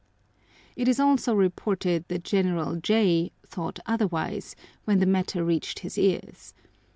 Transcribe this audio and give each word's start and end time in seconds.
It 0.75 0.87
is 0.87 0.99
also 0.99 1.35
reported 1.35 2.05
that 2.07 2.23
General 2.23 2.75
J 2.77 3.31
thought 3.45 3.77
otherwise, 3.85 4.55
when 4.83 4.97
the 4.97 5.05
matter 5.05 5.43
reached 5.43 5.77
his 5.81 5.95
ears. 5.95 6.55